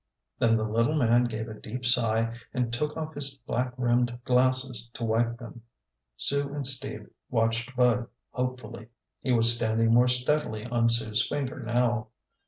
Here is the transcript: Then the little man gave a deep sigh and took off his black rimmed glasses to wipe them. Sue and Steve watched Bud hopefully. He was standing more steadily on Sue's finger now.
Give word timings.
Then 0.39 0.57
the 0.57 0.63
little 0.63 0.95
man 0.97 1.25
gave 1.25 1.47
a 1.47 1.53
deep 1.53 1.85
sigh 1.85 2.35
and 2.55 2.73
took 2.73 2.97
off 2.97 3.13
his 3.13 3.37
black 3.45 3.71
rimmed 3.77 4.17
glasses 4.25 4.89
to 4.95 5.03
wipe 5.05 5.37
them. 5.37 5.61
Sue 6.17 6.51
and 6.55 6.65
Steve 6.65 7.07
watched 7.29 7.75
Bud 7.75 8.07
hopefully. 8.31 8.87
He 9.21 9.31
was 9.31 9.53
standing 9.53 9.93
more 9.93 10.07
steadily 10.07 10.65
on 10.65 10.89
Sue's 10.89 11.27
finger 11.27 11.59
now. 11.59 12.07